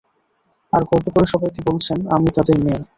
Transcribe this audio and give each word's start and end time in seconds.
আর 0.73 0.81
গর্ব 0.89 1.05
করে 1.15 1.27
সবাইকে 1.33 1.61
বলছেন 1.69 1.97
আমি 2.15 2.29
তাদের 2.35 2.57
মেয়ে। 2.63 2.81